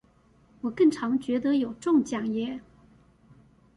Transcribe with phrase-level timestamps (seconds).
[0.61, 2.59] 我更常覺得有中獎耶